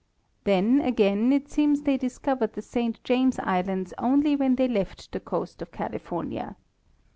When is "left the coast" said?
4.67-5.61